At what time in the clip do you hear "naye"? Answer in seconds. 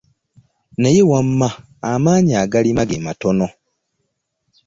0.81-1.01